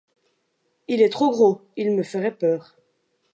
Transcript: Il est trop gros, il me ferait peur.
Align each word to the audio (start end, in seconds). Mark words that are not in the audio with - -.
Il 0.87 0.99
est 1.03 1.09
trop 1.11 1.29
gros, 1.29 1.61
il 1.77 1.91
me 1.91 2.01
ferait 2.01 2.35
peur. 2.35 2.75